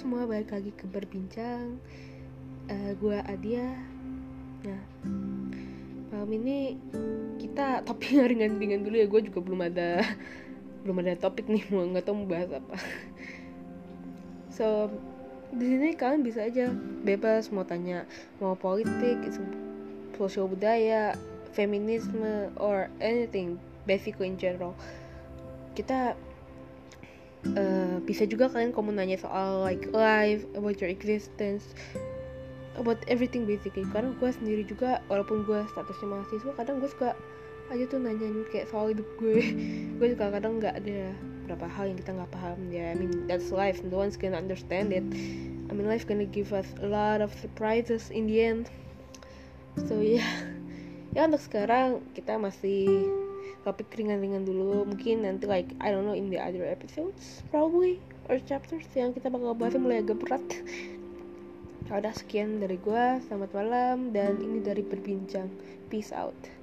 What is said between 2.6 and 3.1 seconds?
Uh,